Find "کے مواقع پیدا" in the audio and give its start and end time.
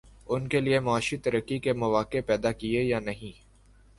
1.59-2.51